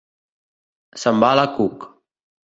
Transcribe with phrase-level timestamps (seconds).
[1.01, 1.85] S'embala Cook—.